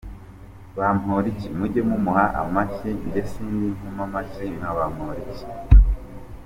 [0.77, 5.45] Bamporiki, mujye mumuha amashyi jye sindi inkomamashyi nka Bamporiki”.